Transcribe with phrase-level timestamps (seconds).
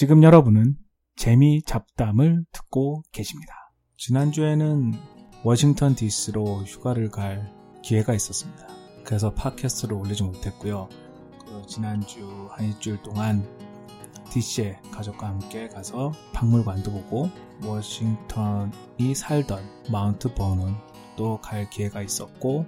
[0.00, 0.78] 지금 여러분은
[1.14, 3.52] 재미 잡담을 듣고 계십니다.
[3.98, 4.94] 지난주에는
[5.44, 8.66] 워싱턴 디스로 휴가를 갈 기회가 있었습니다.
[9.04, 10.88] 그래서 팟캐스트를 올리지 못했고요.
[11.38, 13.46] 그 지난주 한 일주일 동안
[14.30, 17.28] DC에 가족과 함께 가서 박물관도 보고
[17.62, 19.62] 워싱턴이 살던
[19.92, 22.64] 마운트 버논도 갈 기회가 있었고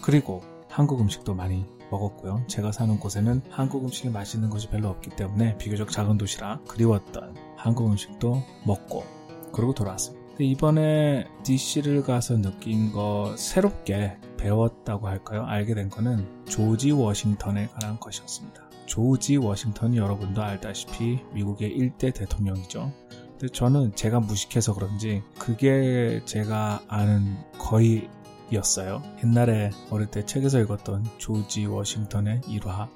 [0.00, 2.44] 그리고 한국 음식도 많이 먹었고요.
[2.46, 7.90] 제가 사는 곳에는 한국 음식이 맛있는 것이 별로 없기 때문에 비교적 작은 도시라 그리웠던 한국
[7.90, 9.04] 음식도 먹고
[9.52, 10.20] 그러고 돌아왔습니다.
[10.38, 15.44] 이번에 DC를 가서 느낀 거 새롭게 배웠다고 할까요?
[15.44, 18.70] 알게 된 거는 조지 워싱턴에 관한 것이었습니다.
[18.86, 22.92] 조지 워싱턴이 여러분도 알다시피 미국의 1대 대통령이죠.
[23.38, 28.08] 근데 저는 제가 무식해서 그런지 그게 제가 아는 거의
[28.52, 29.02] 였어요.
[29.24, 32.88] 옛날에 어릴 때 책에서 읽었던 조지 워싱턴의 일화.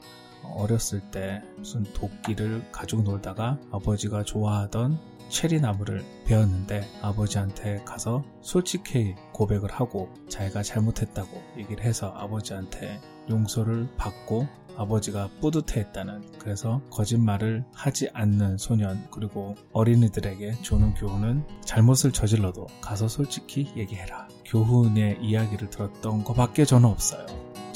[0.54, 4.98] 어렸을 때 무슨 도끼를 가지고 놀다가 아버지가 좋아하던
[5.28, 14.46] 체리 나무를 베었는데 아버지한테 가서 솔직히 고백을 하고 자기가 잘못했다고 얘기를 해서 아버지한테 용서를 받고
[14.77, 23.72] 아버지가 뿌듯해했다는 그래서 거짓말을 하지 않는 소년 그리고 어린이들에게 주는 교훈은 잘못을 저질러도 가서 솔직히
[23.76, 24.28] 얘기해라.
[24.44, 27.24] 교훈의 이야기를 들었던 것밖에 저는 없어요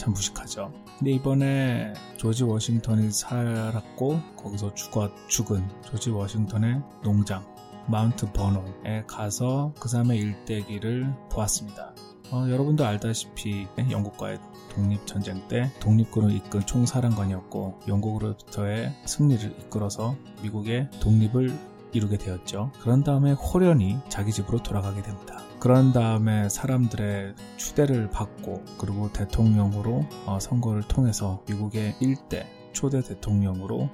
[0.09, 7.45] 참 무식하죠 근데 이번에 조지 워싱턴이 살았고 거기서 죽었 죽은 조지 워싱턴의 농장
[7.87, 11.95] 마운트 버논에 가서 그 사람의 일대기를 보았습니다
[12.31, 14.39] 어, 여러분도 알다시피 영국과의
[14.71, 21.59] 독립전쟁 때 독립군을 이끈 총사령관이었고 영국으로부터의 승리를 이끌어서 미국의 독립을
[21.93, 22.71] 이루게 되었죠.
[22.83, 25.48] 그런 다음에 호련히 자기 집으로 돌아가게 됩니다.
[25.61, 33.91] 그런 다음에 사람들의 추대를 받고 그리고 대통령으로 어, 선거를 통해서 미국의 1대 초대 대통령으로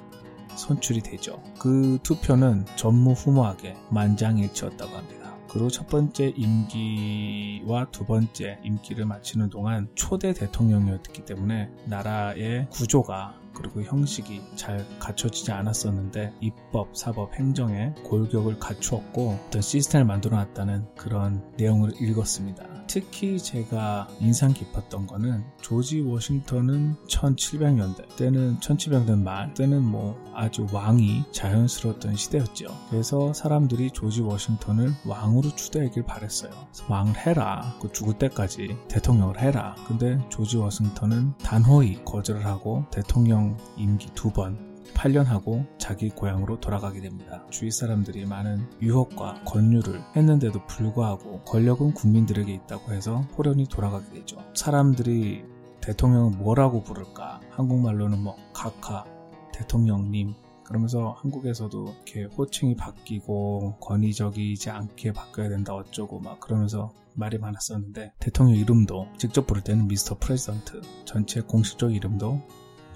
[0.56, 1.42] 선출이 되죠.
[1.58, 5.34] 그 투표는 전무후무하게 만장일치였다고 합니다.
[5.48, 13.82] 그리고 첫 번째 임기와 두 번째 임기를 마치는 동안 초대 대통령이었기 때문에 나라의 구조가 그리고
[13.82, 21.92] 형식이 잘 갖춰지지 않았었는데 입법, 사법, 행정에 골격을 갖추었고 어떤 시스템을 만들어 놨다는 그런 내용을
[22.00, 22.73] 읽었습니다.
[22.86, 31.24] 특히 제가 인상 깊었던 거는 조지 워싱턴은 1700년대 때는 1700년 말 때는 뭐 아주 왕이
[31.32, 32.66] 자연스러웠던 시대였죠.
[32.90, 36.50] 그래서 사람들이 조지 워싱턴을 왕으로 추대하길 바랬어요.
[36.88, 37.74] 왕을 해라.
[37.80, 39.74] 그 죽을 때까지 대통령을 해라.
[39.86, 47.00] 근데 조지 워싱턴은 단호히 거절을 하고 대통령 임기 두 번 8년 하고 자기 고향으로 돌아가게
[47.00, 47.44] 됩니다.
[47.50, 54.36] 주위 사람들이 많은 유혹과 권유를 했는데도 불구하고 권력은 국민들에게 있다고 해서 홀연히 돌아가게 되죠.
[54.54, 55.44] 사람들이
[55.80, 57.40] 대통령은 뭐라고 부를까?
[57.50, 59.04] 한국말로는 뭐 각하,
[59.52, 60.34] 대통령님,
[60.64, 68.56] 그러면서 한국에서도 이렇게 호칭이 바뀌고 권위적이지 않게 바뀌어야 된다 어쩌고 막 그러면서 말이 많았었는데 대통령
[68.56, 72.42] 이름도 직접 부를 때는 Mister President 전체 공식적 이름도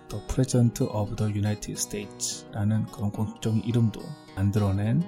[0.09, 4.01] 또 President of the United States라는 그런 공식적인 이름도
[4.37, 5.03] 만들어낸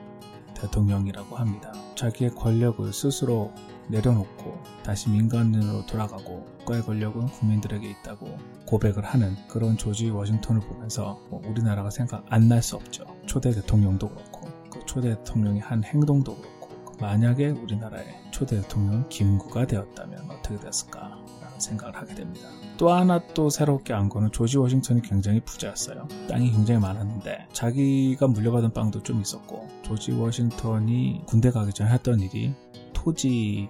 [0.55, 1.73] 대통령이라고 합니다.
[1.95, 3.53] 자기의 권력을 스스로
[3.89, 11.43] 내려놓고 다시 민간인으로 돌아가고 국가의 권력은 국민들에게 있다고 고백을 하는 그런 조지 워싱턴을 보면서 뭐
[11.47, 13.05] 우리나라가 생각 안 날 수 없죠.
[13.27, 19.67] 초대 대통령도 그렇고 그 초대 대통령이 한 행동도 그렇고 그 만약에 우리나라의 초대 대통령 김구가
[19.67, 21.20] 되었다면 어떻게 됐을까?
[21.61, 22.49] 생각을 하게 됩니다.
[22.77, 26.09] 또 하나 또 새롭게 안 거는 조지 워싱턴이 굉장히 부자였어요.
[26.29, 32.55] 땅이 굉장히 많았는데 자기가 물려받은 빵도 좀 있었고 조지 워싱턴이 군대 가기 전에 했던 일이
[32.93, 33.69] 토지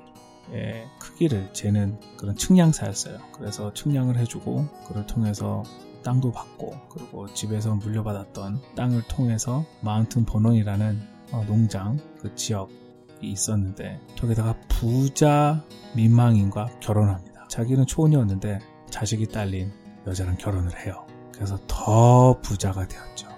[0.53, 3.19] 의 크기를 재는 그런 측량사였어요.
[3.33, 5.62] 그래서 측량을 해주고 그를 통해서
[6.03, 11.01] 땅도 받고 그리고 집에서 물려받았던 땅을 통해서 마운튼 버논이라는
[11.33, 12.72] 어, 농장 그 지역이
[13.22, 15.62] 있었는데 저기다가 부자
[15.95, 17.29] 민망인과 결혼합니다.
[17.50, 19.72] 자기는 초혼이었는데 자식이 딸린
[20.06, 21.05] 여자랑 결혼을 해요.
[21.34, 23.28] 그래서 더 부자가 되었죠.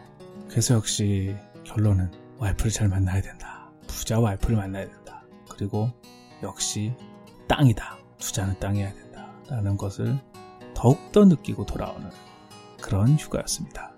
[0.48, 1.34] 그래서 역시
[1.64, 3.70] 결론은 와이프를 잘 만나야 된다.
[3.86, 5.22] 부자 와이프를 만나야 된다.
[5.48, 5.90] 그리고
[6.42, 6.94] 역시
[7.48, 7.96] 땅이다.
[8.18, 9.32] 투자는 땅이어야 된다.
[9.48, 10.18] 라는 것을
[10.74, 12.10] 더욱더 느끼고 돌아오는
[12.82, 13.91] 그런 휴가였습니다.